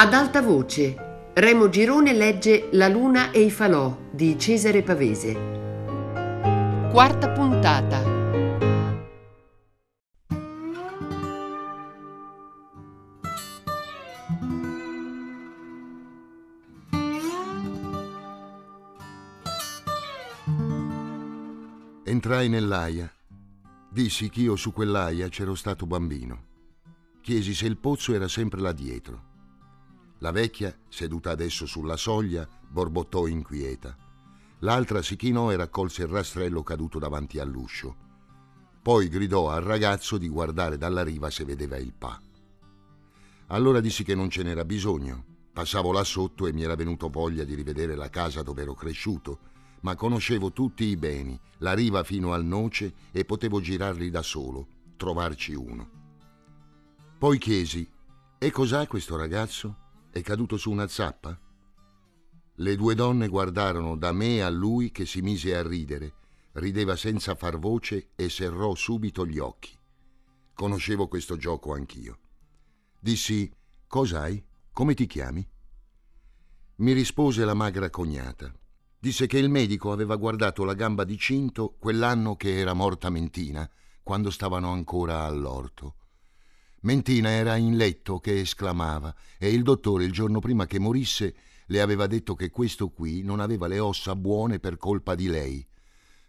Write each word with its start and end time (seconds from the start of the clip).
Ad 0.00 0.14
alta 0.14 0.40
voce, 0.42 1.32
Remo 1.34 1.68
Girone 1.68 2.12
legge 2.12 2.68
La 2.70 2.86
luna 2.86 3.32
e 3.32 3.40
i 3.40 3.50
falò 3.50 3.98
di 4.12 4.38
Cesare 4.38 4.84
Pavese. 4.84 5.32
Quarta 6.92 7.30
puntata. 7.30 8.00
Entrai 22.04 22.48
nell'aia. 22.48 23.12
Dissi 23.90 24.30
che 24.30 24.42
io 24.42 24.54
su 24.54 24.72
quell'aia 24.72 25.28
c'ero 25.28 25.56
stato 25.56 25.86
bambino. 25.86 26.44
Chiesi 27.20 27.52
se 27.52 27.66
il 27.66 27.78
pozzo 27.78 28.14
era 28.14 28.28
sempre 28.28 28.60
là 28.60 28.70
dietro. 28.70 29.37
La 30.18 30.32
vecchia, 30.32 30.76
seduta 30.88 31.30
adesso 31.30 31.64
sulla 31.66 31.96
soglia, 31.96 32.48
borbottò 32.68 33.26
inquieta. 33.26 33.96
L'altra 34.60 35.00
si 35.02 35.14
chinò 35.14 35.52
e 35.52 35.56
raccolse 35.56 36.02
il 36.02 36.08
rastrello 36.08 36.64
caduto 36.64 36.98
davanti 36.98 37.38
all'uscio. 37.38 38.06
Poi 38.82 39.08
gridò 39.08 39.50
al 39.50 39.62
ragazzo 39.62 40.18
di 40.18 40.28
guardare 40.28 40.76
dalla 40.76 41.04
riva 41.04 41.30
se 41.30 41.44
vedeva 41.44 41.76
il 41.76 41.92
pa. 41.92 42.20
Allora 43.48 43.80
dissi 43.80 44.02
che 44.02 44.16
non 44.16 44.28
ce 44.28 44.42
n'era 44.42 44.64
bisogno. 44.64 45.24
Passavo 45.52 45.92
là 45.92 46.04
sotto 46.04 46.46
e 46.46 46.52
mi 46.52 46.62
era 46.62 46.74
venuto 46.74 47.08
voglia 47.08 47.44
di 47.44 47.54
rivedere 47.54 47.94
la 47.94 48.10
casa 48.10 48.42
dove 48.42 48.62
ero 48.62 48.74
cresciuto, 48.74 49.38
ma 49.80 49.94
conoscevo 49.94 50.52
tutti 50.52 50.84
i 50.84 50.96
beni, 50.96 51.38
la 51.58 51.74
riva 51.74 52.02
fino 52.02 52.32
al 52.32 52.44
noce 52.44 52.94
e 53.12 53.24
potevo 53.24 53.60
girarli 53.60 54.10
da 54.10 54.22
solo, 54.22 54.66
trovarci 54.96 55.54
uno. 55.54 55.90
Poi 57.18 57.38
chiesi: 57.38 57.88
E 58.38 58.50
cos'ha 58.50 58.86
questo 58.86 59.16
ragazzo? 59.16 59.86
È 60.10 60.22
caduto 60.22 60.56
su 60.56 60.70
una 60.70 60.88
zappa? 60.88 61.38
Le 62.54 62.76
due 62.76 62.94
donne 62.94 63.28
guardarono 63.28 63.96
da 63.96 64.10
me 64.10 64.42
a 64.42 64.48
lui 64.48 64.90
che 64.90 65.04
si 65.04 65.20
mise 65.20 65.54
a 65.54 65.62
ridere, 65.62 66.14
rideva 66.52 66.96
senza 66.96 67.34
far 67.34 67.58
voce 67.58 68.10
e 68.16 68.28
serrò 68.28 68.74
subito 68.74 69.26
gli 69.26 69.38
occhi. 69.38 69.76
Conoscevo 70.54 71.08
questo 71.08 71.36
gioco 71.36 71.72
anch'io. 71.72 72.18
Dissi: 72.98 73.52
Cos'hai? 73.86 74.44
Come 74.72 74.94
ti 74.94 75.06
chiami? 75.06 75.46
Mi 76.76 76.92
rispose 76.92 77.44
la 77.44 77.54
magra 77.54 77.90
cognata. 77.90 78.52
Disse 78.98 79.26
che 79.26 79.38
il 79.38 79.50
medico 79.50 79.92
aveva 79.92 80.16
guardato 80.16 80.64
la 80.64 80.74
gamba 80.74 81.04
di 81.04 81.16
Cinto 81.16 81.76
quell'anno 81.78 82.34
che 82.34 82.58
era 82.58 82.72
morta 82.72 83.10
Mentina, 83.10 83.70
quando 84.02 84.30
stavano 84.30 84.72
ancora 84.72 85.24
all'orto. 85.24 85.94
Mentina 86.88 87.28
era 87.28 87.56
in 87.56 87.76
letto 87.76 88.18
che 88.18 88.40
esclamava 88.40 89.14
e 89.36 89.52
il 89.52 89.62
dottore 89.62 90.04
il 90.04 90.10
giorno 90.10 90.40
prima 90.40 90.64
che 90.64 90.78
morisse 90.78 91.34
le 91.66 91.82
aveva 91.82 92.06
detto 92.06 92.34
che 92.34 92.48
questo 92.48 92.88
qui 92.88 93.20
non 93.22 93.40
aveva 93.40 93.66
le 93.66 93.78
ossa 93.78 94.16
buone 94.16 94.58
per 94.58 94.78
colpa 94.78 95.14
di 95.14 95.28
lei. 95.28 95.62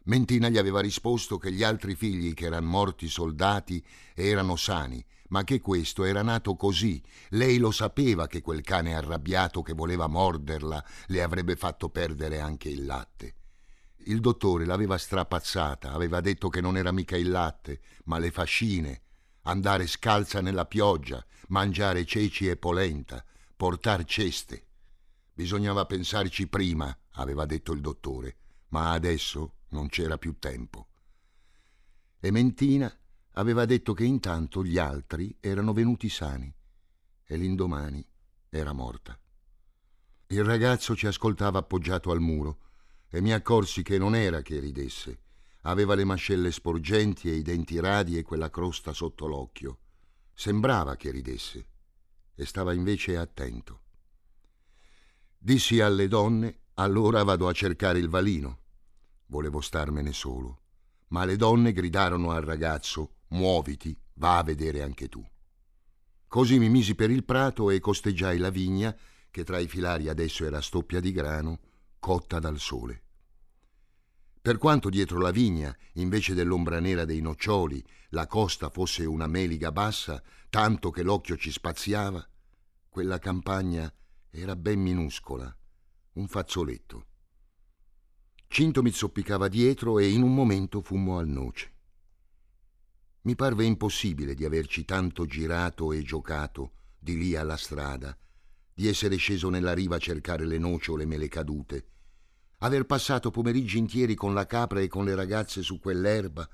Mentina 0.04 0.50
gli 0.50 0.58
aveva 0.58 0.82
risposto 0.82 1.38
che 1.38 1.54
gli 1.54 1.64
altri 1.64 1.96
figli 1.96 2.34
che 2.34 2.48
erano 2.48 2.68
morti 2.68 3.08
soldati 3.08 3.82
erano 4.14 4.58
sani, 4.58 5.02
ma 5.30 5.46
che 5.46 5.62
questo 5.62 6.04
era 6.04 6.24
nato 6.24 6.58
così. 6.58 7.02
Lei 7.30 7.58
lo 7.58 7.72
sapeva 7.72 8.28
che 8.28 8.42
quel 8.42 8.62
cane 8.62 8.94
arrabbiato 8.94 9.62
che 9.62 9.72
voleva 9.72 10.08
morderla 10.08 10.84
le 11.08 11.24
avrebbe 11.24 11.56
fatto 11.56 11.88
perdere 11.88 12.42
anche 12.42 12.68
il 12.68 12.86
latte. 12.86 13.34
Il 14.08 14.20
dottore 14.20 14.66
l'aveva 14.66 14.98
strapazzata, 14.98 15.94
aveva 15.94 16.20
detto 16.20 16.50
che 16.50 16.60
non 16.60 16.76
era 16.76 16.92
mica 16.92 17.16
il 17.16 17.30
latte, 17.30 17.80
ma 18.04 18.20
le 18.20 18.32
fascine, 18.32 19.04
andare 19.50 19.88
scalza 19.88 20.42
nella 20.42 20.66
pioggia, 20.66 21.24
mangiare 21.48 22.06
ceci 22.06 22.48
e 22.48 22.58
polenta, 22.58 23.24
portar 23.56 24.04
ceste. 24.06 24.66
Bisognava 25.34 25.86
pensarci 25.86 26.48
prima, 26.48 26.96
aveva 27.12 27.46
detto 27.46 27.74
il 27.74 27.82
dottore, 27.82 28.38
ma 28.70 28.92
adesso 28.92 29.56
non 29.70 29.88
c'era 29.88 30.18
più 30.18 30.38
tempo. 30.40 30.88
E 32.20 32.32
Mentina 32.32 32.94
aveva 33.34 33.66
detto 33.66 33.94
che 33.94 34.04
intanto 34.04 34.64
gli 34.64 34.78
altri 34.78 35.36
erano 35.40 35.74
venuti 35.74 36.10
sani 36.10 36.54
e 37.24 37.38
l'indomani 37.38 38.06
era 38.50 38.74
morta. 38.74 39.18
Il 40.28 40.44
ragazzo 40.44 40.96
ci 40.96 41.08
ascoltava 41.08 41.60
appoggiato 41.60 42.12
al 42.12 42.20
muro 42.20 42.60
e 43.10 43.22
mi 43.22 43.34
accorsi 43.34 43.82
che 43.82 43.98
non 43.98 44.16
era 44.16 44.42
che 44.42 44.60
ridesse, 44.60 45.20
Aveva 45.64 45.96
le 45.96 46.06
mascelle 46.06 46.52
sporgenti 46.52 47.30
e 47.30 47.36
i 47.36 47.42
denti 47.42 47.80
radi 47.80 48.18
e 48.18 48.24
quella 48.24 48.50
crosta 48.50 48.94
sotto 48.94 49.28
l'occhio. 49.28 49.80
Sembrava 50.34 50.96
che 50.96 51.12
ridesse 51.12 51.68
e 52.34 52.46
stava 52.46 52.74
invece 52.74 53.18
attento. 53.18 53.82
Dissi 55.38 55.82
alle 55.82 56.08
donne, 56.08 56.60
allora 56.76 57.24
vado 57.24 57.48
a 57.48 57.54
cercare 57.54 58.00
il 58.00 58.08
valino. 58.08 58.60
Volevo 59.26 59.60
starmene 59.60 60.14
solo, 60.14 60.62
ma 61.08 61.26
le 61.26 61.36
donne 61.36 61.74
gridarono 61.74 62.32
al 62.32 62.42
ragazzo, 62.42 63.16
muoviti, 63.30 63.98
va 64.16 64.38
a 64.38 64.44
vedere 64.44 64.82
anche 64.82 65.10
tu. 65.10 65.26
Così 66.28 66.60
mi 66.60 66.70
misi 66.70 66.96
per 66.96 67.10
il 67.10 67.26
prato 67.26 67.70
e 67.70 67.80
costeggiai 67.80 68.38
la 68.38 68.50
vigna, 68.50 68.96
che 69.30 69.44
tra 69.44 69.60
i 69.60 69.68
filari 69.68 70.08
adesso 70.08 70.46
era 70.46 70.62
stoppia 70.62 71.00
di 71.00 71.12
grano, 71.12 71.60
cotta 72.00 72.40
dal 72.40 72.60
sole. 72.60 73.04
Per 74.50 74.58
quanto 74.58 74.90
dietro 74.90 75.20
la 75.20 75.30
vigna, 75.30 75.78
invece 75.94 76.34
dell'ombra 76.34 76.80
nera 76.80 77.06
dei 77.06 77.22
noccioli, 77.22 77.86
la 78.10 78.26
costa 78.26 78.72
fosse 78.72 79.06
una 79.06 79.28
meliga 79.28 79.72
bassa, 79.72 80.24
tanto 80.50 80.90
che 80.90 81.04
l'occhio 81.04 81.38
ci 81.38 81.52
spaziava, 81.52 82.28
quella 82.90 83.20
campagna 83.20 83.94
era 84.32 84.56
ben 84.56 84.80
minuscola, 84.80 85.56
un 86.14 86.28
fazzoletto. 86.28 87.06
Cinto 88.48 88.82
mi 88.82 88.90
zoppicava 88.90 89.48
dietro 89.50 90.00
e 90.00 90.10
in 90.10 90.24
un 90.24 90.34
momento 90.34 90.82
fummo 90.82 91.20
al 91.20 91.28
noce. 91.28 91.74
Mi 93.22 93.36
parve 93.36 93.66
impossibile 93.66 94.34
di 94.34 94.46
averci 94.46 94.84
tanto 94.84 95.28
girato 95.28 95.94
e 95.94 96.02
giocato 96.02 96.72
di 96.98 97.20
lì 97.20 97.36
alla 97.36 97.56
strada, 97.56 98.18
di 98.74 98.88
essere 98.88 99.16
sceso 99.18 99.50
nella 99.50 99.76
riva 99.76 99.98
a 99.98 100.00
cercare 100.00 100.48
le 100.48 100.58
noci 100.58 100.90
o 100.90 100.96
le 100.96 101.06
mele 101.06 101.28
cadute, 101.28 101.99
aver 102.60 102.86
passato 102.86 103.32
pomeriggi 103.32 103.78
intieri 103.78 104.16
con 104.16 104.34
la 104.34 104.46
capra 104.46 104.80
e 104.80 104.88
con 104.88 105.06
le 105.06 105.16
ragazze 105.16 105.62
su 105.62 105.80
quell'erba, 105.80 106.48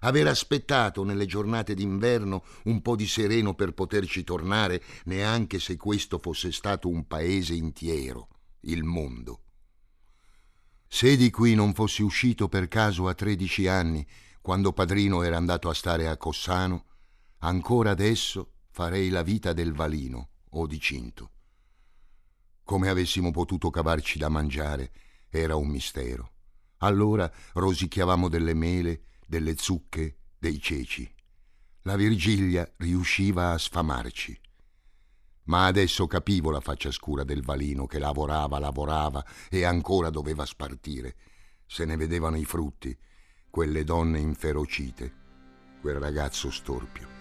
aver 0.00 0.26
aspettato 0.28 1.04
nelle 1.04 1.26
giornate 1.26 1.74
d'inverno 1.74 2.44
un 2.64 2.80
po' 2.80 2.96
di 2.96 3.06
sereno 3.06 3.54
per 3.54 3.72
poterci 3.72 4.24
tornare, 4.24 4.82
neanche 5.04 5.58
se 5.58 5.76
questo 5.76 6.18
fosse 6.18 6.52
stato 6.52 6.88
un 6.88 7.06
paese 7.06 7.54
intero, 7.54 8.28
il 8.60 8.84
mondo. 8.84 9.42
Se 10.86 11.16
di 11.16 11.30
qui 11.30 11.54
non 11.54 11.74
fossi 11.74 12.02
uscito 12.02 12.48
per 12.48 12.68
caso 12.68 13.08
a 13.08 13.14
tredici 13.14 13.68
anni, 13.68 14.06
quando 14.40 14.72
padrino 14.72 15.22
era 15.22 15.36
andato 15.36 15.68
a 15.68 15.74
stare 15.74 16.08
a 16.08 16.16
Cossano, 16.16 16.86
ancora 17.40 17.90
adesso 17.90 18.54
farei 18.70 19.10
la 19.10 19.22
vita 19.22 19.52
del 19.52 19.72
Valino 19.72 20.30
o 20.50 20.66
di 20.66 20.80
Cinto. 20.80 21.32
Come 22.64 22.88
avessimo 22.88 23.30
potuto 23.30 23.70
cavarci 23.70 24.18
da 24.18 24.28
mangiare, 24.28 24.92
era 25.30 25.56
un 25.56 25.68
mistero. 25.68 26.32
Allora 26.78 27.30
rosicchiavamo 27.52 28.28
delle 28.28 28.54
mele, 28.54 29.04
delle 29.26 29.56
zucche, 29.56 30.16
dei 30.38 30.60
ceci. 30.60 31.10
La 31.82 31.96
Virgilia 31.96 32.70
riusciva 32.78 33.52
a 33.52 33.58
sfamarci. 33.58 34.38
Ma 35.44 35.66
adesso 35.66 36.06
capivo 36.06 36.50
la 36.50 36.60
faccia 36.60 36.90
scura 36.90 37.24
del 37.24 37.42
valino 37.42 37.86
che 37.86 37.98
lavorava, 37.98 38.58
lavorava 38.58 39.24
e 39.48 39.64
ancora 39.64 40.10
doveva 40.10 40.44
spartire. 40.44 41.16
Se 41.66 41.84
ne 41.84 41.96
vedevano 41.96 42.36
i 42.36 42.44
frutti, 42.44 42.96
quelle 43.48 43.84
donne 43.84 44.18
inferocite, 44.18 45.14
quel 45.80 45.96
ragazzo 45.96 46.50
storpio. 46.50 47.19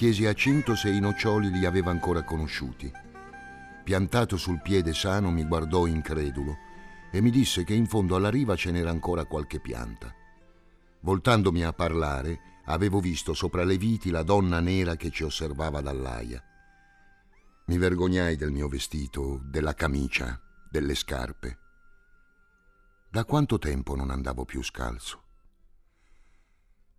Chiesi 0.00 0.24
a 0.24 0.32
Cinto 0.32 0.76
se 0.76 0.88
i 0.88 0.98
noccioli 0.98 1.50
li 1.50 1.66
aveva 1.66 1.90
ancora 1.90 2.22
conosciuti. 2.22 2.90
Piantato 3.84 4.38
sul 4.38 4.62
piede 4.62 4.94
sano 4.94 5.30
mi 5.30 5.44
guardò 5.44 5.84
incredulo 5.84 6.56
e 7.12 7.20
mi 7.20 7.28
disse 7.28 7.64
che 7.64 7.74
in 7.74 7.86
fondo 7.86 8.16
alla 8.16 8.30
riva 8.30 8.56
ce 8.56 8.70
n'era 8.70 8.88
ancora 8.88 9.26
qualche 9.26 9.60
pianta. 9.60 10.10
Voltandomi 11.00 11.64
a 11.64 11.74
parlare, 11.74 12.62
avevo 12.64 12.98
visto 12.98 13.34
sopra 13.34 13.62
le 13.62 13.76
viti 13.76 14.08
la 14.08 14.22
donna 14.22 14.58
nera 14.60 14.96
che 14.96 15.10
ci 15.10 15.22
osservava 15.22 15.82
dall'aia. 15.82 16.42
Mi 17.66 17.76
vergognai 17.76 18.36
del 18.36 18.52
mio 18.52 18.68
vestito, 18.68 19.42
della 19.44 19.74
camicia, 19.74 20.40
delle 20.70 20.94
scarpe. 20.94 21.58
Da 23.10 23.26
quanto 23.26 23.58
tempo 23.58 23.94
non 23.94 24.08
andavo 24.08 24.46
più 24.46 24.62
scalzo? 24.62 25.24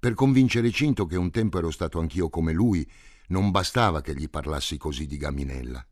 Per 0.01 0.15
convincere 0.15 0.71
Cinto 0.71 1.05
che 1.05 1.15
un 1.15 1.29
tempo 1.29 1.59
ero 1.59 1.69
stato 1.69 1.99
anch'io 1.99 2.27
come 2.27 2.53
lui, 2.53 2.89
non 3.27 3.51
bastava 3.51 4.01
che 4.01 4.15
gli 4.15 4.31
parlassi 4.31 4.75
così 4.75 5.05
di 5.05 5.15
Gaminella. 5.15 5.85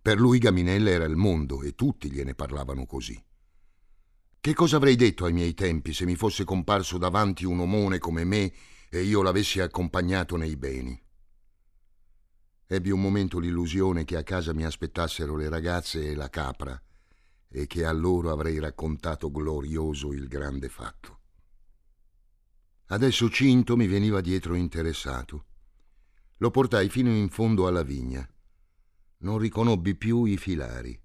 Per 0.00 0.18
lui 0.18 0.38
Gaminella 0.38 0.88
era 0.88 1.04
il 1.04 1.16
mondo 1.16 1.60
e 1.60 1.74
tutti 1.74 2.10
gliene 2.10 2.34
parlavano 2.34 2.86
così. 2.86 3.22
Che 4.40 4.54
cosa 4.54 4.76
avrei 4.76 4.96
detto 4.96 5.26
ai 5.26 5.34
miei 5.34 5.52
tempi 5.52 5.92
se 5.92 6.06
mi 6.06 6.14
fosse 6.16 6.44
comparso 6.44 6.96
davanti 6.96 7.44
un 7.44 7.60
omone 7.60 7.98
come 7.98 8.24
me 8.24 8.50
e 8.88 9.02
io 9.02 9.20
l'avessi 9.20 9.60
accompagnato 9.60 10.36
nei 10.36 10.56
beni? 10.56 10.98
Ebbi 12.66 12.90
un 12.90 13.00
momento 13.02 13.38
l'illusione 13.38 14.06
che 14.06 14.16
a 14.16 14.22
casa 14.22 14.54
mi 14.54 14.64
aspettassero 14.64 15.36
le 15.36 15.50
ragazze 15.50 16.08
e 16.08 16.14
la 16.14 16.30
capra 16.30 16.82
e 17.46 17.66
che 17.66 17.84
a 17.84 17.92
loro 17.92 18.32
avrei 18.32 18.58
raccontato 18.58 19.30
glorioso 19.30 20.14
il 20.14 20.28
grande 20.28 20.70
fatto. 20.70 21.19
Adesso 22.92 23.30
Cinto 23.30 23.76
mi 23.76 23.86
veniva 23.86 24.20
dietro 24.20 24.56
interessato. 24.56 25.44
Lo 26.38 26.50
portai 26.50 26.88
fino 26.88 27.08
in 27.10 27.28
fondo 27.28 27.68
alla 27.68 27.84
vigna. 27.84 28.28
Non 29.18 29.38
riconobbi 29.38 29.94
più 29.94 30.24
i 30.24 30.36
filari. 30.36 31.00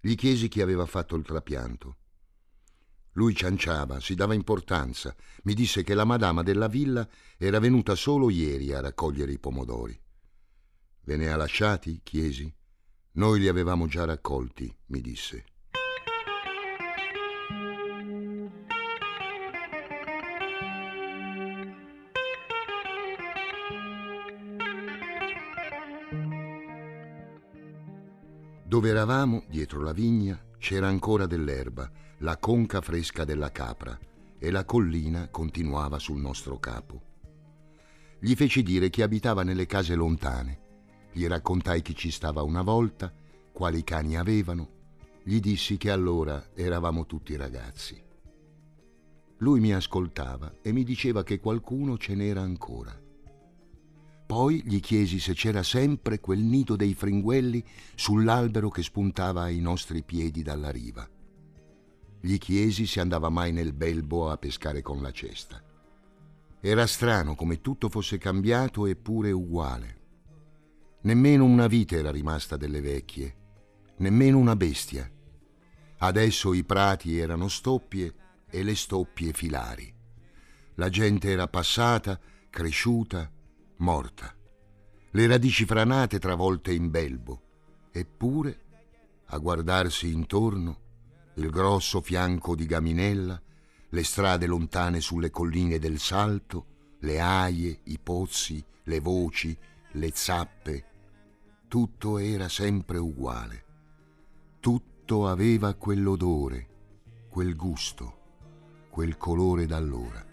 Gli 0.00 0.16
chiesi 0.16 0.48
chi 0.48 0.60
aveva 0.60 0.84
fatto 0.86 1.14
il 1.14 1.24
trapianto. 1.24 1.98
Lui 3.12 3.32
cianciava, 3.32 4.00
si 4.00 4.16
dava 4.16 4.34
importanza. 4.34 5.14
Mi 5.44 5.54
disse 5.54 5.84
che 5.84 5.94
la 5.94 6.04
madama 6.04 6.42
della 6.42 6.66
villa 6.66 7.08
era 7.38 7.60
venuta 7.60 7.94
solo 7.94 8.28
ieri 8.28 8.72
a 8.72 8.80
raccogliere 8.80 9.30
i 9.30 9.38
pomodori. 9.38 9.96
Ve 11.02 11.16
ne 11.16 11.30
ha 11.30 11.36
lasciati? 11.36 12.00
chiesi. 12.02 12.52
Noi 13.12 13.38
li 13.38 13.46
avevamo 13.46 13.86
già 13.86 14.04
raccolti, 14.04 14.74
mi 14.86 15.00
disse. 15.00 15.44
Dove 28.72 28.88
eravamo, 28.88 29.44
dietro 29.50 29.82
la 29.82 29.92
vigna, 29.92 30.42
c'era 30.56 30.88
ancora 30.88 31.26
dell'erba 31.26 31.90
la 32.20 32.38
conca 32.38 32.80
fresca 32.80 33.22
della 33.22 33.52
capra 33.52 33.98
e 34.38 34.50
la 34.50 34.64
collina 34.64 35.28
continuava 35.28 35.98
sul 35.98 36.18
nostro 36.18 36.58
capo. 36.58 37.02
Gli 38.18 38.34
feci 38.34 38.62
dire 38.62 38.88
che 38.88 39.02
abitava 39.02 39.42
nelle 39.42 39.66
case 39.66 39.94
lontane, 39.94 40.60
gli 41.12 41.26
raccontai 41.26 41.82
chi 41.82 41.94
ci 41.94 42.10
stava 42.10 42.40
una 42.44 42.62
volta, 42.62 43.12
quali 43.52 43.84
cani 43.84 44.16
avevano, 44.16 44.70
gli 45.22 45.38
dissi 45.38 45.76
che 45.76 45.90
allora 45.90 46.42
eravamo 46.54 47.04
tutti 47.04 47.36
ragazzi. 47.36 48.02
Lui 49.36 49.60
mi 49.60 49.74
ascoltava 49.74 50.50
e 50.62 50.72
mi 50.72 50.82
diceva 50.82 51.22
che 51.24 51.40
qualcuno 51.40 51.98
ce 51.98 52.14
n'era 52.14 52.40
ancora. 52.40 52.98
Poi 54.26 54.62
gli 54.64 54.80
chiesi 54.80 55.18
se 55.18 55.34
c'era 55.34 55.62
sempre 55.62 56.20
quel 56.20 56.40
nido 56.40 56.76
dei 56.76 56.94
fringuelli 56.94 57.64
sull'albero 57.94 58.70
che 58.70 58.82
spuntava 58.82 59.42
ai 59.42 59.60
nostri 59.60 60.02
piedi 60.02 60.42
dalla 60.42 60.70
riva. 60.70 61.08
Gli 62.20 62.38
chiesi 62.38 62.86
se 62.86 63.00
andava 63.00 63.28
mai 63.28 63.52
nel 63.52 63.72
belbo 63.72 64.30
a 64.30 64.38
pescare 64.38 64.80
con 64.80 65.02
la 65.02 65.10
cesta. 65.10 65.62
Era 66.60 66.86
strano 66.86 67.34
come 67.34 67.60
tutto 67.60 67.88
fosse 67.88 68.18
cambiato 68.18 68.86
eppure 68.86 69.32
uguale. 69.32 70.00
Nemmeno 71.02 71.44
una 71.44 71.66
vite 71.66 71.96
era 71.96 72.12
rimasta 72.12 72.56
delle 72.56 72.80
vecchie, 72.80 73.36
nemmeno 73.96 74.38
una 74.38 74.54
bestia. 74.54 75.10
Adesso 75.98 76.52
i 76.54 76.62
prati 76.62 77.18
erano 77.18 77.48
stoppie 77.48 78.14
e 78.48 78.62
le 78.62 78.76
stoppie 78.76 79.32
filari. 79.32 79.92
La 80.76 80.88
gente 80.88 81.28
era 81.30 81.48
passata, 81.48 82.18
cresciuta, 82.48 83.28
morta. 83.82 84.32
Le 85.10 85.26
radici 85.26 85.66
franate 85.66 86.18
travolte 86.18 86.72
in 86.72 86.88
belbo. 86.88 87.42
Eppure, 87.90 88.60
a 89.26 89.38
guardarsi 89.38 90.10
intorno, 90.10 90.78
il 91.34 91.50
grosso 91.50 92.00
fianco 92.00 92.54
di 92.54 92.64
Gaminella, 92.64 93.40
le 93.88 94.04
strade 94.04 94.46
lontane 94.46 95.00
sulle 95.00 95.30
colline 95.30 95.78
del 95.78 95.98
Salto, 95.98 96.66
le 97.00 97.20
aie, 97.20 97.80
i 97.84 97.98
pozzi, 97.98 98.64
le 98.84 99.00
voci, 99.00 99.56
le 99.92 100.10
zappe. 100.14 100.84
Tutto 101.68 102.18
era 102.18 102.48
sempre 102.48 102.98
uguale. 102.98 103.64
Tutto 104.60 105.26
aveva 105.28 105.74
quell'odore, 105.74 106.68
quel 107.28 107.56
gusto, 107.56 108.20
quel 108.90 109.16
colore 109.16 109.66
d'allora. 109.66 110.31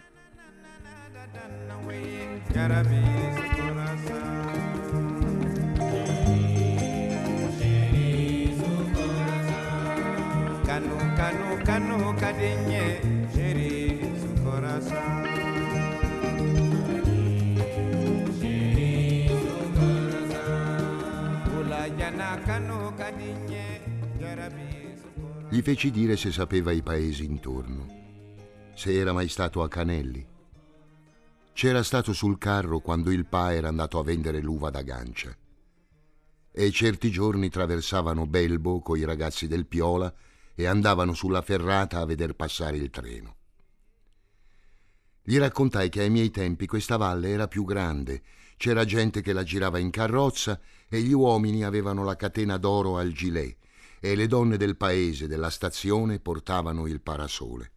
Gli 25.51 25.61
feci 25.61 25.91
dire 25.91 26.15
se 26.15 26.31
sapeva 26.31 26.71
i 26.71 26.81
paesi 26.81 27.25
intorno, 27.25 27.85
se 28.75 28.93
era 28.93 29.11
mai 29.13 29.27
stato 29.27 29.61
a 29.61 29.67
Canelli. 29.67 30.38
C'era 31.59 31.83
stato 31.83 32.13
sul 32.13 32.37
carro 32.37 32.79
quando 32.79 33.11
il 33.11 33.25
pa 33.25 33.53
era 33.53 33.67
andato 33.67 33.99
a 33.99 34.03
vendere 34.03 34.39
l'uva 34.39 34.69
da 34.69 34.81
gancia. 34.81 35.35
E 36.53 36.71
certi 36.71 37.11
giorni 37.11 37.49
traversavano 37.49 38.25
Belbo 38.27 38.79
coi 38.79 39.03
ragazzi 39.03 39.45
del 39.45 39.65
Piola 39.65 40.09
e 40.55 40.65
andavano 40.67 41.13
sulla 41.13 41.41
ferrata 41.41 41.99
a 41.99 42.05
veder 42.05 42.33
passare 42.33 42.77
il 42.77 42.89
treno. 42.89 43.35
Gli 45.21 45.37
raccontai 45.37 45.89
che 45.89 45.99
ai 45.99 46.09
miei 46.09 46.31
tempi 46.31 46.65
questa 46.65 46.95
valle 46.95 47.27
era 47.27 47.49
più 47.49 47.65
grande, 47.65 48.21
c'era 48.55 48.85
gente 48.85 49.19
che 49.19 49.33
la 49.33 49.43
girava 49.43 49.79
in 49.79 49.89
carrozza 49.89 50.61
e 50.87 51.01
gli 51.01 51.11
uomini 51.11 51.65
avevano 51.65 52.05
la 52.05 52.15
catena 52.15 52.55
d'oro 52.55 52.97
al 52.97 53.11
gilet 53.11 53.57
e 53.99 54.15
le 54.15 54.27
donne 54.27 54.55
del 54.55 54.77
paese, 54.77 55.27
della 55.27 55.49
stazione, 55.49 56.21
portavano 56.21 56.87
il 56.87 57.01
parasole. 57.01 57.71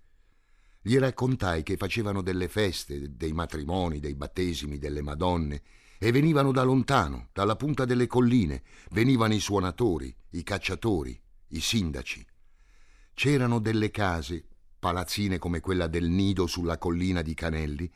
Gli 0.85 0.99
raccontai 0.99 1.63
che 1.63 1.77
facevano 1.77 2.23
delle 2.23 2.49
feste, 2.49 3.17
dei 3.17 3.33
matrimoni, 3.33 4.01
dei 4.01 4.17
battesimi, 4.17 4.79
delle 4.79 5.01
madonne, 5.01 5.63
e 5.97 6.11
venivano 6.11 6.51
da 6.51 6.65
lontano, 6.65 7.29
dalla 7.33 7.55
punta 7.55 7.85
delle 7.85 8.09
colline, 8.09 8.65
venivano 8.91 9.33
i 9.33 9.39
suonatori, 9.39 10.13
i 10.31 10.43
cacciatori, 10.43 11.17
i 11.51 11.61
sindaci. 11.61 12.27
C'erano 13.15 13.61
delle 13.61 13.93
case, 13.93 14.45
palazzine 14.81 15.39
come 15.39 15.61
quella 15.61 15.87
del 15.87 16.09
nido 16.09 16.49
sulla 16.49 16.79
collina 16.79 17.23
di 17.23 17.35
Canelli, 17.35 17.89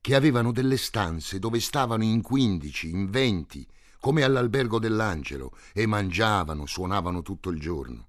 che 0.00 0.16
avevano 0.16 0.50
delle 0.50 0.76
stanze 0.76 1.38
dove 1.38 1.60
stavano 1.60 2.02
in 2.02 2.22
quindici, 2.22 2.90
in 2.90 3.08
venti, 3.08 3.64
come 4.00 4.24
all'albergo 4.24 4.80
dell'Angelo, 4.80 5.56
e 5.72 5.86
mangiavano, 5.86 6.66
suonavano 6.66 7.22
tutto 7.22 7.50
il 7.50 7.60
giorno. 7.60 8.08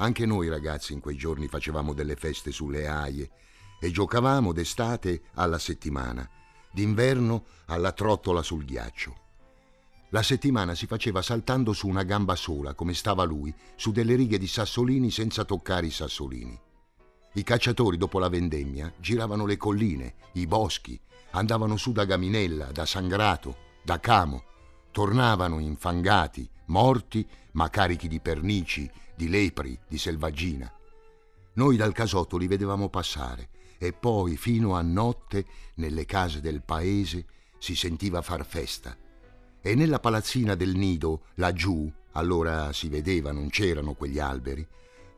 Anche 0.00 0.26
noi 0.26 0.48
ragazzi 0.48 0.92
in 0.92 1.00
quei 1.00 1.16
giorni 1.16 1.48
facevamo 1.48 1.92
delle 1.92 2.14
feste 2.14 2.52
sulle 2.52 2.86
aie 2.86 3.30
e 3.80 3.90
giocavamo 3.90 4.52
d'estate 4.52 5.22
alla 5.34 5.58
settimana, 5.58 6.28
d'inverno 6.70 7.44
alla 7.66 7.90
trottola 7.90 8.42
sul 8.42 8.64
ghiaccio. 8.64 9.26
La 10.10 10.22
settimana 10.22 10.74
si 10.76 10.86
faceva 10.86 11.20
saltando 11.20 11.72
su 11.72 11.88
una 11.88 12.04
gamba 12.04 12.36
sola, 12.36 12.74
come 12.74 12.94
stava 12.94 13.24
lui, 13.24 13.52
su 13.74 13.90
delle 13.90 14.14
righe 14.14 14.38
di 14.38 14.46
sassolini 14.46 15.10
senza 15.10 15.44
toccare 15.44 15.86
i 15.86 15.90
sassolini. 15.90 16.58
I 17.34 17.42
cacciatori, 17.42 17.96
dopo 17.96 18.20
la 18.20 18.28
vendemmia, 18.28 18.92
giravano 18.98 19.46
le 19.46 19.56
colline, 19.56 20.14
i 20.34 20.46
boschi, 20.46 20.98
andavano 21.32 21.76
su 21.76 21.90
da 21.92 22.04
Gaminella, 22.04 22.66
da 22.66 22.86
Sangrato, 22.86 23.56
da 23.82 23.98
Camo, 23.98 24.44
tornavano 24.92 25.58
infangati, 25.58 26.48
morti, 26.66 27.26
ma 27.52 27.68
carichi 27.68 28.08
di 28.08 28.20
pernici, 28.20 28.90
di 29.18 29.28
lepri, 29.28 29.76
di 29.88 29.98
selvaggina. 29.98 30.72
Noi 31.54 31.76
dal 31.76 31.92
casotto 31.92 32.36
li 32.36 32.46
vedevamo 32.46 32.88
passare 32.88 33.50
e 33.76 33.92
poi, 33.92 34.36
fino 34.36 34.76
a 34.76 34.82
notte, 34.82 35.44
nelle 35.74 36.06
case 36.06 36.40
del 36.40 36.62
paese, 36.62 37.26
si 37.58 37.74
sentiva 37.74 38.22
far 38.22 38.46
festa 38.46 38.96
e 39.60 39.74
nella 39.74 39.98
palazzina 39.98 40.54
del 40.54 40.76
nido, 40.76 41.24
laggiù, 41.34 41.92
allora 42.12 42.72
si 42.72 42.88
vedeva, 42.88 43.32
non 43.32 43.48
c'erano 43.50 43.94
quegli 43.94 44.20
alberi, 44.20 44.66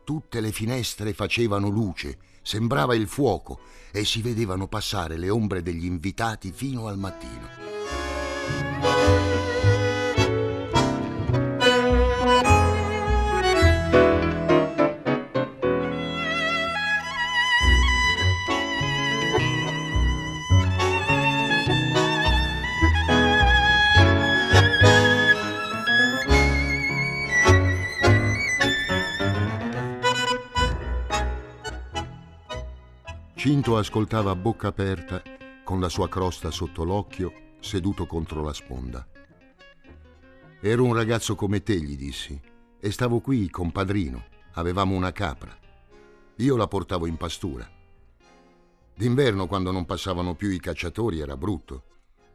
Tutte 0.03 0.41
le 0.41 0.51
finestre 0.51 1.13
facevano 1.13 1.69
luce, 1.69 2.17
sembrava 2.41 2.95
il 2.95 3.07
fuoco 3.07 3.59
e 3.91 4.03
si 4.03 4.21
vedevano 4.21 4.67
passare 4.67 5.15
le 5.15 5.29
ombre 5.29 5.61
degli 5.61 5.85
invitati 5.85 6.51
fino 6.51 6.87
al 6.87 6.97
mattino. 6.97 8.90
Cinto 33.51 33.75
ascoltava 33.75 34.31
a 34.31 34.35
bocca 34.37 34.69
aperta, 34.69 35.21
con 35.65 35.81
la 35.81 35.89
sua 35.89 36.07
crosta 36.07 36.51
sotto 36.51 36.85
l'occhio, 36.85 37.57
seduto 37.59 38.05
contro 38.05 38.41
la 38.41 38.53
sponda. 38.53 39.05
Ero 40.61 40.85
un 40.85 40.93
ragazzo 40.93 41.35
come 41.35 41.61
te, 41.61 41.77
gli 41.81 41.97
dissi, 41.97 42.39
e 42.79 42.91
stavo 42.91 43.19
qui 43.19 43.49
con 43.49 43.73
padrino. 43.73 44.23
Avevamo 44.53 44.95
una 44.95 45.11
capra. 45.11 45.53
Io 46.37 46.55
la 46.55 46.67
portavo 46.67 47.07
in 47.07 47.17
pastura. 47.17 47.69
D'inverno, 48.95 49.47
quando 49.47 49.71
non 49.71 49.83
passavano 49.83 50.33
più 50.33 50.49
i 50.49 50.61
cacciatori, 50.61 51.19
era 51.19 51.35
brutto, 51.35 51.83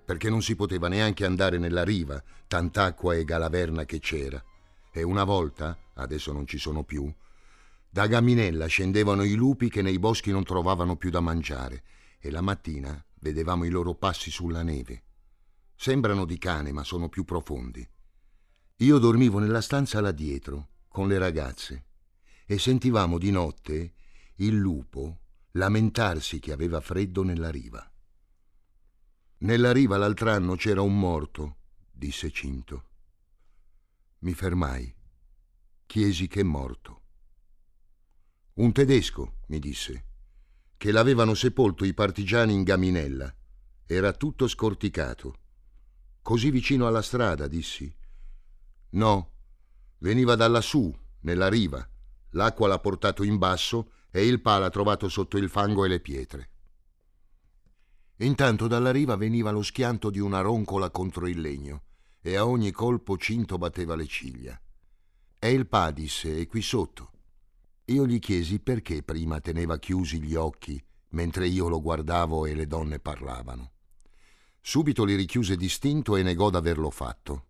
perché 0.04 0.28
non 0.28 0.42
si 0.42 0.54
poteva 0.54 0.88
neanche 0.88 1.24
andare 1.24 1.56
nella 1.56 1.82
riva, 1.82 2.22
tant'acqua 2.46 3.14
e 3.14 3.24
galaverna 3.24 3.86
che 3.86 4.00
c'era. 4.00 4.44
E 4.92 5.02
una 5.02 5.24
volta, 5.24 5.78
adesso 5.94 6.30
non 6.34 6.46
ci 6.46 6.58
sono 6.58 6.82
più, 6.82 7.10
da 7.96 8.06
Gaminella 8.08 8.66
scendevano 8.66 9.22
i 9.22 9.32
lupi 9.32 9.70
che 9.70 9.80
nei 9.80 9.98
boschi 9.98 10.30
non 10.30 10.44
trovavano 10.44 10.98
più 10.98 11.08
da 11.08 11.20
mangiare 11.20 11.82
e 12.18 12.30
la 12.30 12.42
mattina 12.42 13.02
vedevamo 13.20 13.64
i 13.64 13.70
loro 13.70 13.94
passi 13.94 14.30
sulla 14.30 14.62
neve. 14.62 15.04
Sembrano 15.74 16.26
di 16.26 16.36
cane, 16.36 16.72
ma 16.72 16.84
sono 16.84 17.08
più 17.08 17.24
profondi. 17.24 17.88
Io 18.80 18.98
dormivo 18.98 19.38
nella 19.38 19.62
stanza 19.62 20.02
là 20.02 20.10
dietro, 20.10 20.68
con 20.88 21.08
le 21.08 21.16
ragazze, 21.16 21.86
e 22.44 22.58
sentivamo 22.58 23.16
di 23.16 23.30
notte 23.30 23.94
il 24.34 24.54
lupo 24.54 25.20
lamentarsi 25.52 26.38
che 26.38 26.52
aveva 26.52 26.82
freddo 26.82 27.22
nella 27.22 27.48
riva. 27.48 27.90
Nella 29.38 29.72
riva 29.72 29.96
l'altro 29.96 30.30
anno 30.30 30.54
c'era 30.54 30.82
un 30.82 30.98
morto, 30.98 31.56
disse 31.90 32.30
Cinto. 32.30 32.88
Mi 34.18 34.34
fermai. 34.34 34.94
Chiesi 35.86 36.26
che 36.28 36.42
morto. 36.42 37.04
Un 38.56 38.72
tedesco, 38.72 39.34
mi 39.48 39.58
disse, 39.58 40.04
che 40.78 40.90
l'avevano 40.90 41.34
sepolto 41.34 41.84
i 41.84 41.92
partigiani 41.92 42.54
in 42.54 42.62
Gaminella. 42.62 43.34
Era 43.84 44.12
tutto 44.14 44.48
scorticato. 44.48 45.34
Così 46.22 46.50
vicino 46.50 46.86
alla 46.86 47.02
strada, 47.02 47.48
dissi. 47.48 47.94
No, 48.90 49.32
veniva 49.98 50.36
da 50.36 50.48
lassù, 50.48 50.90
nella 51.20 51.50
riva. 51.50 51.86
L'acqua 52.30 52.66
l'ha 52.66 52.78
portato 52.78 53.24
in 53.24 53.36
basso 53.36 53.90
e 54.10 54.26
il 54.26 54.40
pa 54.40 54.56
l'ha 54.56 54.70
trovato 54.70 55.10
sotto 55.10 55.36
il 55.36 55.50
fango 55.50 55.84
e 55.84 55.88
le 55.88 56.00
pietre. 56.00 56.50
Intanto 58.20 58.66
dalla 58.68 58.90
riva 58.90 59.16
veniva 59.16 59.50
lo 59.50 59.62
schianto 59.62 60.08
di 60.08 60.18
una 60.18 60.40
roncola 60.40 60.88
contro 60.88 61.26
il 61.26 61.42
legno 61.42 61.82
e 62.22 62.36
a 62.36 62.46
ogni 62.46 62.70
colpo 62.70 63.18
Cinto 63.18 63.58
batteva 63.58 63.94
le 63.96 64.06
ciglia. 64.06 64.58
E 65.38 65.50
il 65.50 65.66
pa 65.66 65.90
disse, 65.90 66.40
è 66.40 66.46
qui 66.46 66.62
sotto. 66.62 67.10
Io 67.88 68.04
gli 68.04 68.18
chiesi 68.18 68.58
perché 68.58 69.04
prima 69.04 69.40
teneva 69.40 69.78
chiusi 69.78 70.20
gli 70.20 70.34
occhi 70.34 70.82
mentre 71.10 71.46
io 71.46 71.68
lo 71.68 71.80
guardavo 71.80 72.44
e 72.44 72.54
le 72.54 72.66
donne 72.66 72.98
parlavano. 72.98 73.70
Subito 74.60 75.04
li 75.04 75.14
richiuse 75.14 75.56
distinto 75.56 76.16
e 76.16 76.24
negò 76.24 76.50
d'averlo 76.50 76.90
fatto. 76.90 77.44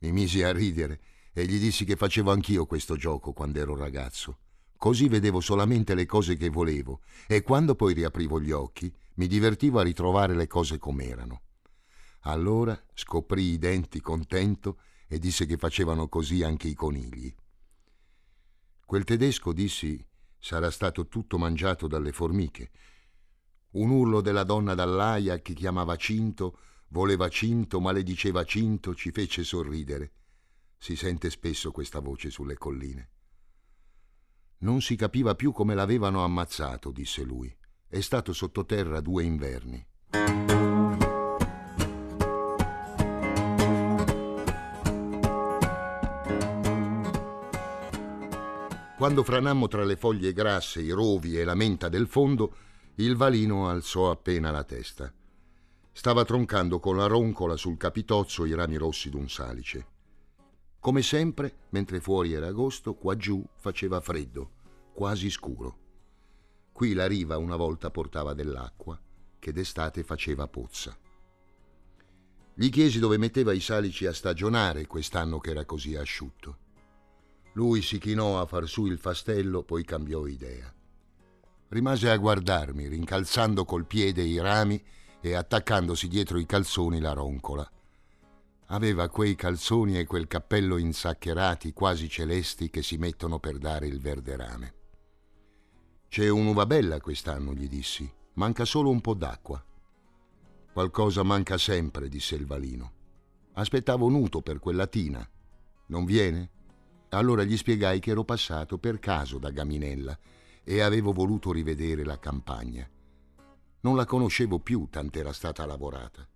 Mi 0.00 0.12
misi 0.12 0.42
a 0.42 0.52
ridere 0.52 1.00
e 1.32 1.46
gli 1.46 1.58
dissi 1.58 1.86
che 1.86 1.96
facevo 1.96 2.30
anch'io 2.30 2.66
questo 2.66 2.96
gioco 2.96 3.32
quando 3.32 3.58
ero 3.60 3.74
ragazzo. 3.74 4.40
Così 4.76 5.08
vedevo 5.08 5.40
solamente 5.40 5.94
le 5.94 6.04
cose 6.04 6.36
che 6.36 6.50
volevo 6.50 7.00
e 7.26 7.40
quando 7.40 7.74
poi 7.74 7.94
riaprivo 7.94 8.38
gli 8.40 8.50
occhi 8.50 8.92
mi 9.14 9.26
divertivo 9.26 9.78
a 9.78 9.84
ritrovare 9.84 10.34
le 10.34 10.46
cose 10.48 10.78
com'erano. 10.78 11.40
Allora 12.24 12.78
scoprì 12.92 13.52
i 13.52 13.58
denti 13.58 14.02
contento 14.02 14.80
e 15.08 15.18
disse 15.18 15.46
che 15.46 15.56
facevano 15.56 16.08
così 16.08 16.42
anche 16.42 16.68
i 16.68 16.74
conigli. 16.74 17.34
Quel 18.90 19.04
tedesco, 19.04 19.52
dissi, 19.52 20.04
sarà 20.36 20.68
stato 20.68 21.06
tutto 21.06 21.38
mangiato 21.38 21.86
dalle 21.86 22.10
formiche. 22.10 22.72
Un 23.74 23.88
urlo 23.88 24.20
della 24.20 24.42
donna 24.42 24.74
dall'aia 24.74 25.38
che 25.38 25.52
chiamava 25.52 25.94
Cinto, 25.94 26.58
voleva 26.88 27.28
Cinto, 27.28 27.78
ma 27.78 27.92
le 27.92 28.02
diceva 28.02 28.42
Cinto, 28.42 28.96
ci 28.96 29.12
fece 29.12 29.44
sorridere. 29.44 30.12
Si 30.76 30.96
sente 30.96 31.30
spesso 31.30 31.70
questa 31.70 32.00
voce 32.00 32.30
sulle 32.30 32.56
colline. 32.56 33.10
Non 34.62 34.80
si 34.80 34.96
capiva 34.96 35.36
più 35.36 35.52
come 35.52 35.76
l'avevano 35.76 36.24
ammazzato, 36.24 36.90
disse 36.90 37.22
lui. 37.22 37.56
È 37.86 38.00
stato 38.00 38.32
sottoterra 38.32 39.00
due 39.00 39.22
inverni. 39.22 39.86
Quando 49.00 49.22
franammo 49.22 49.66
tra 49.66 49.82
le 49.82 49.96
foglie 49.96 50.34
grasse, 50.34 50.82
i 50.82 50.90
rovi 50.90 51.38
e 51.38 51.44
la 51.44 51.54
menta 51.54 51.88
del 51.88 52.06
fondo, 52.06 52.54
il 52.96 53.16
valino 53.16 53.66
alzò 53.66 54.10
appena 54.10 54.50
la 54.50 54.62
testa. 54.62 55.10
Stava 55.90 56.22
troncando 56.26 56.80
con 56.80 56.98
la 56.98 57.06
roncola 57.06 57.56
sul 57.56 57.78
capitozzo 57.78 58.44
i 58.44 58.52
rami 58.52 58.76
rossi 58.76 59.08
d'un 59.08 59.26
salice. 59.26 59.86
Come 60.78 61.00
sempre, 61.00 61.60
mentre 61.70 61.98
fuori 62.00 62.34
era 62.34 62.48
agosto, 62.48 62.92
qua 62.92 63.16
giù 63.16 63.42
faceva 63.54 64.00
freddo, 64.00 64.50
quasi 64.92 65.30
scuro. 65.30 65.78
Qui 66.70 66.92
la 66.92 67.06
riva 67.06 67.38
una 67.38 67.56
volta 67.56 67.90
portava 67.90 68.34
dell'acqua, 68.34 69.00
che 69.38 69.50
d'estate 69.50 70.02
faceva 70.02 70.46
pozza. 70.46 70.94
Gli 72.52 72.68
chiesi 72.68 72.98
dove 72.98 73.16
metteva 73.16 73.54
i 73.54 73.60
salici 73.60 74.04
a 74.04 74.12
stagionare 74.12 74.86
quest'anno 74.86 75.38
che 75.38 75.52
era 75.52 75.64
così 75.64 75.96
asciutto. 75.96 76.68
Lui 77.54 77.82
si 77.82 77.98
chinò 77.98 78.40
a 78.40 78.46
far 78.46 78.68
su 78.68 78.86
il 78.86 78.98
fastello, 78.98 79.62
poi 79.62 79.84
cambiò 79.84 80.26
idea. 80.26 80.72
Rimase 81.68 82.10
a 82.10 82.16
guardarmi, 82.16 82.88
rincalzando 82.88 83.64
col 83.64 83.86
piede 83.86 84.22
i 84.22 84.38
rami 84.38 84.82
e 85.20 85.34
attaccandosi 85.34 86.08
dietro 86.08 86.38
i 86.38 86.46
calzoni 86.46 87.00
la 87.00 87.12
roncola. 87.12 87.68
Aveva 88.66 89.08
quei 89.08 89.34
calzoni 89.34 89.98
e 89.98 90.04
quel 90.04 90.28
cappello 90.28 90.76
insaccherati 90.76 91.72
quasi 91.72 92.08
celesti 92.08 92.70
che 92.70 92.82
si 92.82 92.96
mettono 92.96 93.40
per 93.40 93.58
dare 93.58 93.86
il 93.86 94.00
verde 94.00 94.36
rame. 94.36 94.74
C'è 96.08 96.28
un'uva 96.28 96.66
bella 96.66 97.00
quest'anno, 97.00 97.52
gli 97.52 97.68
dissi. 97.68 98.10
Manca 98.34 98.64
solo 98.64 98.90
un 98.90 99.00
po' 99.00 99.14
d'acqua. 99.14 99.62
Qualcosa 100.72 101.24
manca 101.24 101.58
sempre, 101.58 102.08
disse 102.08 102.36
il 102.36 102.46
valino. 102.46 102.92
Aspettavo 103.54 104.08
nuto 104.08 104.40
per 104.40 104.60
quella 104.60 104.86
tina. 104.86 105.28
Non 105.86 106.04
viene? 106.04 106.50
Allora 107.10 107.42
gli 107.44 107.56
spiegai 107.56 107.98
che 107.98 108.10
ero 108.10 108.24
passato 108.24 108.78
per 108.78 108.98
caso 108.98 109.38
da 109.38 109.50
Gaminella 109.50 110.16
e 110.62 110.80
avevo 110.80 111.12
voluto 111.12 111.52
rivedere 111.52 112.04
la 112.04 112.18
campagna. 112.18 112.88
Non 113.80 113.96
la 113.96 114.04
conoscevo 114.04 114.60
più, 114.60 114.86
tant'era 114.90 115.32
stata 115.32 115.66
lavorata. 115.66 116.26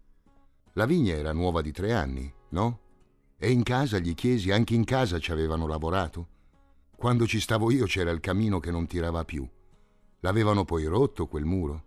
La 0.72 0.86
vigna 0.86 1.14
era 1.14 1.32
nuova 1.32 1.60
di 1.60 1.70
tre 1.70 1.92
anni, 1.92 2.32
no? 2.50 2.80
E 3.36 3.50
in 3.50 3.62
casa 3.62 3.98
gli 3.98 4.14
chiesi, 4.14 4.50
anche 4.50 4.74
in 4.74 4.84
casa 4.84 5.18
ci 5.20 5.30
avevano 5.30 5.66
lavorato? 5.66 6.28
Quando 6.96 7.26
ci 7.26 7.38
stavo 7.38 7.70
io 7.70 7.84
c'era 7.84 8.10
il 8.10 8.20
camino 8.20 8.58
che 8.58 8.70
non 8.70 8.86
tirava 8.86 9.24
più. 9.24 9.46
L'avevano 10.20 10.64
poi 10.64 10.86
rotto 10.86 11.26
quel 11.26 11.44
muro. 11.44 11.84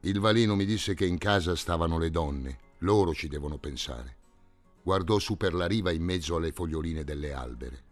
Il 0.00 0.20
valino 0.20 0.54
mi 0.54 0.64
disse 0.64 0.94
che 0.94 1.04
in 1.04 1.18
casa 1.18 1.56
stavano 1.56 1.98
le 1.98 2.10
donne, 2.10 2.58
loro 2.78 3.12
ci 3.12 3.28
devono 3.28 3.58
pensare. 3.58 4.16
Guardò 4.82 5.18
su 5.18 5.36
per 5.36 5.52
la 5.52 5.66
riva 5.66 5.90
in 5.90 6.02
mezzo 6.02 6.36
alle 6.36 6.52
foglioline 6.52 7.02
delle 7.02 7.32
albere. 7.32 7.85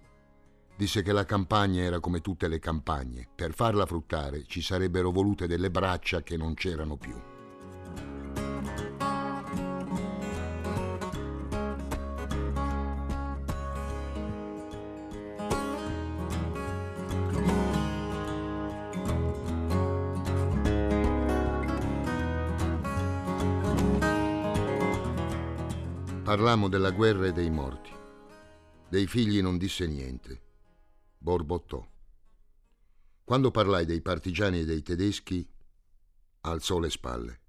Disse 0.77 1.03
che 1.03 1.13
la 1.13 1.25
campagna 1.25 1.83
era 1.83 2.01
come 2.01 2.21
tutte 2.21 2.49
le 2.49 2.59
campagne. 2.59 3.29
Per 3.33 3.55
farla 3.55 3.87
fruttare 3.87 4.43
ci 4.45 4.61
sarebbero 4.61 5.13
volute 5.13 5.47
delle 5.47 5.71
braccia 5.71 6.23
che 6.25 6.37
non 6.37 6.55
c'erano 6.55 6.97
più. 6.97 7.15
Parlammo 26.25 26.69
della 26.69 26.91
guerra 26.91 27.27
e 27.27 27.33
dei 27.33 27.51
morti. 27.51 27.93
Dei 28.89 29.07
figli 29.07 29.41
non 29.41 29.57
disse 29.57 29.87
niente 29.87 30.45
borbottò. 31.25 31.83
Quando 33.25 33.51
parlai 33.51 33.87
dei 33.87 34.03
partigiani 34.03 34.61
e 34.61 34.65
dei 34.67 34.83
tedeschi, 34.83 35.49
alzò 36.43 36.79
le 36.79 36.91
spalle. 36.91 37.41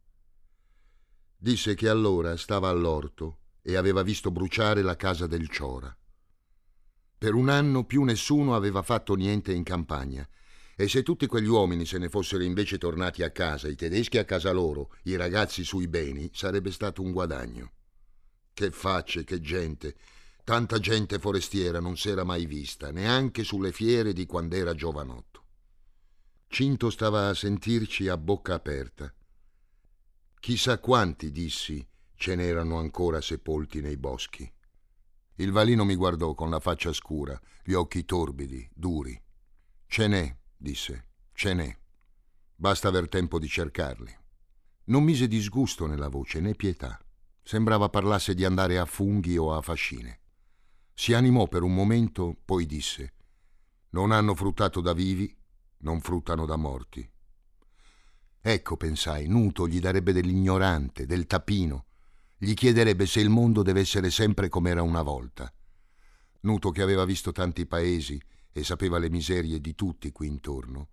Disse 1.35 1.75
che 1.75 1.89
allora 1.89 2.37
stava 2.37 2.69
all'orto 2.69 3.39
e 3.61 3.75
aveva 3.75 4.01
visto 4.01 4.31
bruciare 4.31 4.81
la 4.81 4.95
casa 4.95 5.27
del 5.27 5.49
Ciora. 5.49 5.93
Per 7.17 7.33
un 7.33 7.49
anno 7.49 7.83
più 7.83 8.03
nessuno 8.03 8.55
aveva 8.55 8.81
fatto 8.81 9.13
niente 9.15 9.51
in 9.51 9.63
campagna 9.63 10.25
e 10.77 10.87
se 10.87 11.03
tutti 11.03 11.27
quegli 11.27 11.47
uomini 11.47 11.85
se 11.85 11.97
ne 11.97 12.07
fossero 12.07 12.43
invece 12.43 12.77
tornati 12.77 13.23
a 13.23 13.31
casa, 13.31 13.67
i 13.67 13.75
tedeschi 13.75 14.17
a 14.17 14.23
casa 14.23 14.53
loro, 14.53 14.95
i 15.03 15.17
ragazzi 15.17 15.65
sui 15.65 15.89
beni, 15.89 16.29
sarebbe 16.33 16.71
stato 16.71 17.01
un 17.01 17.11
guadagno. 17.11 17.71
Che 18.53 18.71
facce, 18.71 19.25
che 19.25 19.41
gente! 19.41 19.97
Tanta 20.45 20.77
gente 20.77 21.17
forestiera 21.17 21.79
non 21.79 21.97
s'era 21.97 22.23
mai 22.23 22.45
vista, 22.45 22.91
neanche 22.91 23.43
sulle 23.43 23.71
fiere 23.71 24.13
di 24.13 24.27
quando 24.27 24.55
era 24.55 24.75
giovanotto. 24.75 25.43
Cinto 26.47 26.91
stava 26.91 27.29
a 27.29 27.33
sentirci 27.33 28.07
a 28.09 28.15
bocca 28.15 28.53
aperta. 28.53 29.11
Chissà 30.39 30.77
quanti, 30.77 31.31
dissi, 31.31 31.83
ce 32.13 32.35
n'erano 32.35 32.77
ancora 32.77 33.21
sepolti 33.21 33.81
nei 33.81 33.97
boschi. 33.97 34.47
Il 35.37 35.51
valino 35.51 35.83
mi 35.83 35.95
guardò 35.95 36.35
con 36.35 36.51
la 36.51 36.59
faccia 36.59 36.93
scura, 36.93 37.41
gli 37.63 37.73
occhi 37.73 38.05
torbidi, 38.05 38.69
duri. 38.71 39.19
Ce 39.87 40.07
n'è, 40.07 40.37
disse, 40.55 41.07
ce 41.33 41.55
n'è. 41.55 41.75
Basta 42.55 42.87
aver 42.87 43.09
tempo 43.09 43.39
di 43.39 43.47
cercarli. 43.47 44.15
Non 44.85 45.03
mise 45.03 45.27
disgusto 45.27 45.87
nella 45.87 46.07
voce 46.07 46.39
né 46.39 46.53
pietà. 46.53 47.03
Sembrava 47.41 47.89
parlasse 47.89 48.35
di 48.35 48.45
andare 48.45 48.77
a 48.77 48.85
funghi 48.85 49.37
o 49.37 49.51
a 49.51 49.61
fascine. 49.61 50.19
Si 50.97 51.13
animò 51.13 51.47
per 51.47 51.61
un 51.61 51.73
momento, 51.73 52.37
poi 52.45 52.65
disse: 52.65 53.13
Non 53.89 54.11
hanno 54.11 54.33
fruttato 54.33 54.79
da 54.79 54.93
vivi, 54.93 55.37
non 55.79 55.99
fruttano 55.99 56.45
da 56.45 56.55
morti. 56.55 57.07
Ecco, 58.39 58.77
pensai, 58.77 59.27
Nuto 59.27 59.67
gli 59.67 59.79
darebbe 59.79 60.13
dell'ignorante, 60.13 61.05
del 61.05 61.27
tapino, 61.27 61.87
gli 62.37 62.53
chiederebbe 62.53 63.05
se 63.05 63.19
il 63.19 63.29
mondo 63.29 63.61
deve 63.61 63.81
essere 63.81 64.09
sempre 64.09 64.47
come 64.47 64.69
era 64.69 64.83
una 64.83 65.01
volta. 65.01 65.53
Nuto 66.41 66.71
che 66.71 66.81
aveva 66.81 67.03
visto 67.03 67.33
tanti 67.33 67.65
paesi 67.65 68.21
e 68.51 68.63
sapeva 68.63 68.97
le 68.97 69.09
miserie 69.09 69.59
di 69.59 69.75
tutti 69.75 70.11
qui 70.11 70.27
intorno. 70.27 70.89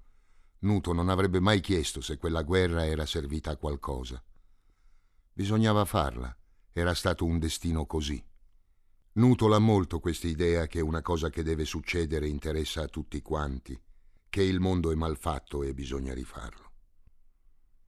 Nuto 0.61 0.93
non 0.93 1.11
avrebbe 1.11 1.39
mai 1.39 1.61
chiesto 1.61 2.01
se 2.01 2.17
quella 2.17 2.43
guerra 2.43 2.85
era 2.87 3.07
servita 3.07 3.53
a 3.53 3.57
qualcosa. 3.57 4.23
Bisognava 5.33 5.85
farla, 5.85 6.37
era 6.73 6.93
stato 6.93 7.25
un 7.25 7.39
destino 7.39 7.87
così. 7.87 8.23
Nuto 9.15 9.47
l'ha 9.49 9.59
molto 9.59 10.01
questa 10.01 10.27
idea 10.27 10.67
che 10.67 10.81
una 10.81 11.03
cosa 11.03 11.31
che 11.31 11.43
deve 11.43 11.65
succedere 11.65 12.29
interessa 12.29 12.83
a 12.83 12.89
tutti 12.89 13.21
quanti, 13.21 13.79
che 14.29 14.43
il 14.43 14.61
mondo 14.61 14.91
è 14.91 14.95
malfatto 14.95 15.63
e 15.63 15.75
bisogna 15.75 16.15
rifarlo. 16.15 16.71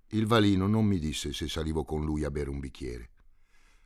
Il 0.09 0.27
valino 0.27 0.67
non 0.67 0.85
mi 0.85 0.99
disse 0.99 1.33
se 1.33 1.49
salivo 1.49 1.85
con 1.85 2.05
lui 2.05 2.25
a 2.25 2.31
bere 2.31 2.51
un 2.51 2.61
bicchiere 2.61 3.09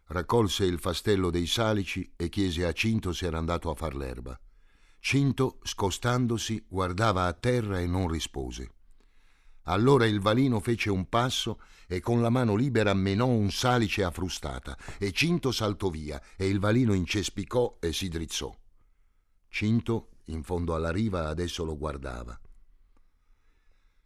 raccolse 0.08 0.64
il 0.64 0.78
fastello 0.78 1.30
dei 1.30 1.46
salici 1.46 2.12
e 2.16 2.28
chiese 2.28 2.64
a 2.64 2.72
Cinto 2.72 3.12
se 3.12 3.26
era 3.26 3.38
andato 3.38 3.70
a 3.70 3.74
far 3.74 3.94
l'erba. 3.94 4.38
Cinto, 5.00 5.58
scostandosi, 5.62 6.64
guardava 6.68 7.26
a 7.26 7.32
terra 7.32 7.80
e 7.80 7.86
non 7.86 8.08
rispose. 8.08 8.72
Allora 9.68 10.06
il 10.06 10.20
valino 10.20 10.60
fece 10.60 10.88
un 10.88 11.08
passo 11.10 11.60
e 11.86 12.00
con 12.00 12.22
la 12.22 12.30
mano 12.30 12.54
libera 12.54 12.94
menò 12.94 13.26
un 13.26 13.50
salice 13.50 14.02
a 14.02 14.10
frustata 14.10 14.76
e 14.98 15.12
Cinto 15.12 15.52
saltò 15.52 15.90
via 15.90 16.20
e 16.36 16.48
il 16.48 16.58
valino 16.58 16.94
incespicò 16.94 17.76
e 17.78 17.92
si 17.92 18.08
drizzò. 18.08 18.54
Cinto, 19.48 20.08
in 20.26 20.42
fondo 20.42 20.74
alla 20.74 20.90
riva, 20.90 21.28
adesso 21.28 21.64
lo 21.64 21.76
guardava. 21.76 22.38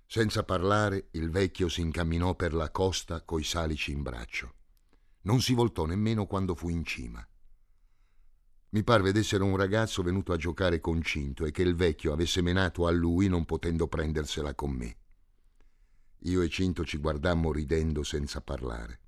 Senza 0.04 0.42
parlare, 0.42 1.08
il 1.12 1.30
vecchio 1.30 1.68
si 1.68 1.80
incamminò 1.80 2.34
per 2.34 2.54
la 2.54 2.70
costa 2.70 3.22
coi 3.22 3.44
salici 3.44 3.92
in 3.92 4.02
braccio. 4.02 4.54
Non 5.22 5.40
si 5.40 5.54
voltò 5.54 5.86
nemmeno 5.86 6.26
quando 6.26 6.56
fu 6.56 6.70
in 6.70 6.84
cima. 6.84 7.24
Mi 8.70 8.82
parve 8.82 9.12
d'essere 9.12 9.44
un 9.44 9.56
ragazzo 9.56 10.02
venuto 10.02 10.32
a 10.32 10.36
giocare 10.36 10.80
con 10.80 11.00
Cinto 11.02 11.44
e 11.44 11.52
che 11.52 11.62
il 11.62 11.76
vecchio 11.76 12.12
avesse 12.12 12.42
menato 12.42 12.86
a 12.86 12.90
lui 12.90 13.28
non 13.28 13.44
potendo 13.44 13.86
prendersela 13.86 14.54
con 14.54 14.72
me. 14.72 14.96
Io 16.24 16.42
e 16.42 16.48
Cinto 16.48 16.84
ci 16.84 16.98
guardammo 16.98 17.52
ridendo 17.52 18.02
senza 18.02 18.40
parlare. 18.40 19.00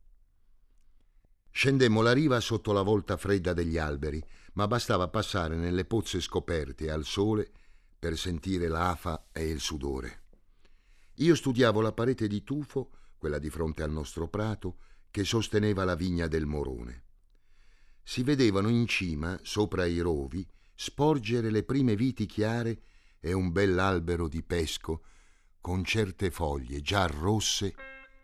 Scendemmo 1.50 2.03
la 2.03 2.12
riva 2.12 2.40
sotto 2.40 2.72
la 2.72 2.83
volta 2.83 3.16
fredda 3.16 3.53
degli 3.53 3.79
alberi, 3.79 4.22
ma 4.55 4.66
bastava 4.66 5.09
passare 5.09 5.55
nelle 5.55 5.85
pozze 5.85 6.20
scoperte 6.20 6.90
al 6.90 7.05
sole 7.05 7.53
per 7.98 8.18
sentire 8.18 8.66
l'afa 8.66 9.29
e 9.31 9.48
il 9.48 9.61
sudore. 9.61 10.22
Io 11.18 11.37
studiavo 11.37 11.81
la 11.81 11.92
parete 11.92 12.27
di 12.27 12.42
tufo, 12.42 12.90
quella 13.16 13.38
di 13.38 13.50
fronte 13.50 13.85
al 13.85 13.92
nostro 13.92 14.29
prato, 14.29 14.79
che 15.11 15.22
sosteneva 15.22 15.85
la 15.85 15.94
vigna 15.94 16.27
del 16.27 16.46
Morone. 16.46 17.05
Si 18.03 18.24
vedevano 18.24 18.68
in 18.68 18.88
cima, 18.88 19.38
sopra 19.42 19.85
i 19.87 20.00
rovi, 20.00 20.44
sporgere 20.74 21.50
le 21.50 21.62
prime 21.62 21.94
viti 21.94 22.27
chiare 22.27 22.83
e 23.20 23.33
un 23.33 23.53
bell'albero 23.53 24.27
di 24.27 24.42
pesco 24.42 25.05
con 25.64 25.83
certe 25.83 26.31
foglie 26.31 26.83
già 26.83 27.07
rosse 27.07 27.74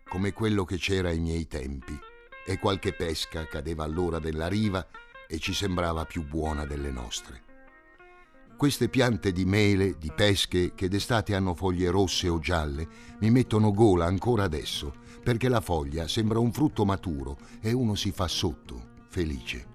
come 0.07 0.31
quello 0.31 0.63
che 0.63 0.77
c'era 0.77 1.09
ai 1.09 1.17
miei 1.17 1.47
tempi, 1.47 1.97
e 2.45 2.59
qualche 2.59 2.93
pesca 2.93 3.47
cadeva 3.47 3.83
allora 3.83 4.19
della 4.19 4.47
riva 4.47 4.85
e 5.27 5.39
ci 5.39 5.51
sembrava 5.51 6.05
più 6.05 6.23
buona 6.23 6.67
delle 6.67 6.91
nostre. 6.91 7.41
Queste 8.55 8.89
piante 8.89 9.31
di 9.31 9.45
mele, 9.45 9.97
di 9.97 10.11
pesche, 10.15 10.75
che 10.75 10.87
d'estate 10.87 11.33
hanno 11.33 11.55
foglie 11.55 11.89
rosse 11.89 12.29
o 12.29 12.37
gialle, 12.37 12.87
mi 13.21 13.31
mettono 13.31 13.71
gola 13.71 14.05
ancora 14.05 14.43
adesso 14.43 14.93
perché 15.23 15.49
la 15.49 15.61
foglia 15.61 16.07
sembra 16.07 16.37
un 16.37 16.51
frutto 16.51 16.85
maturo 16.85 17.39
e 17.59 17.71
uno 17.71 17.95
si 17.95 18.11
fa 18.11 18.27
sotto, 18.27 18.89
felice. 19.07 19.65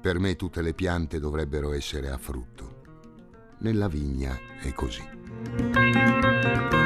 Per 0.00 0.18
me 0.18 0.34
tutte 0.34 0.60
le 0.60 0.74
piante 0.74 1.20
dovrebbero 1.20 1.72
essere 1.72 2.10
a 2.10 2.18
frutto. 2.18 2.82
Nella 3.58 3.86
vigna 3.86 4.36
è 4.60 4.72
così. 4.72 5.15
Música 5.28 6.85